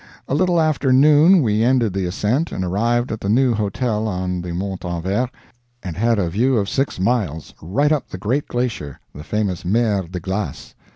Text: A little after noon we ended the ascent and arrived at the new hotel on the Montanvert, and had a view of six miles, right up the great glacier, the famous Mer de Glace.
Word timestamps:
A 0.27 0.33
little 0.33 0.59
after 0.59 0.91
noon 0.91 1.43
we 1.43 1.61
ended 1.61 1.93
the 1.93 2.07
ascent 2.07 2.51
and 2.51 2.65
arrived 2.65 3.11
at 3.11 3.21
the 3.21 3.29
new 3.29 3.53
hotel 3.53 4.07
on 4.07 4.41
the 4.41 4.51
Montanvert, 4.51 5.29
and 5.83 5.95
had 5.95 6.17
a 6.17 6.27
view 6.31 6.57
of 6.57 6.67
six 6.69 6.99
miles, 6.99 7.53
right 7.61 7.91
up 7.91 8.09
the 8.09 8.17
great 8.17 8.47
glacier, 8.47 8.99
the 9.13 9.23
famous 9.23 9.63
Mer 9.63 10.07
de 10.07 10.19
Glace. 10.19 10.73